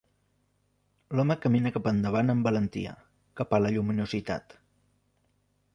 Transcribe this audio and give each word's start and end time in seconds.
L'home 1.19 1.35
camina 1.43 1.73
cap 1.75 1.89
endavant 1.91 2.33
amb 2.35 2.49
valentia, 2.49 2.95
cap 3.41 3.55
a 3.57 3.61
la 3.65 3.73
lluminositat. 3.77 4.59